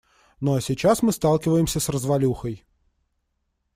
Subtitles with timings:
[0.39, 2.65] Ну а сейчас мы сталкиваемся с развалюхой.